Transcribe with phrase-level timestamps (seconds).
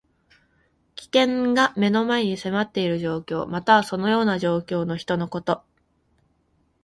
[0.95, 3.45] 危険が目の前に迫っている状況。
[3.45, 5.63] または、そのような状況の人のこと。